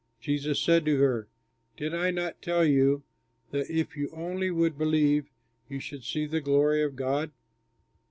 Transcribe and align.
Jesus 0.19 0.59
said 0.59 0.83
to 0.85 0.97
her, 0.99 1.27
"Did 1.77 1.93
I 1.93 2.09
not 2.09 2.41
tell 2.41 2.65
you 2.65 3.03
that 3.51 3.69
if 3.69 3.95
you 3.95 4.09
only 4.13 4.49
would 4.49 4.75
believe 4.75 5.29
you 5.69 5.79
should 5.79 6.03
see 6.03 6.25
the 6.25 6.41
glory 6.41 6.81
of 6.81 6.95
God?" 6.95 7.29